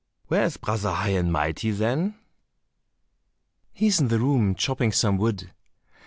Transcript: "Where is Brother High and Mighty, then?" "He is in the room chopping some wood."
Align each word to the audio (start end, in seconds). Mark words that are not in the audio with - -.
"Where 0.29 0.45
is 0.45 0.57
Brother 0.57 0.93
High 0.93 1.09
and 1.09 1.31
Mighty, 1.31 1.69
then?" 1.69 2.15
"He 3.71 3.85
is 3.85 3.99
in 3.99 4.07
the 4.07 4.17
room 4.17 4.55
chopping 4.55 4.91
some 4.91 5.17
wood." 5.19 5.51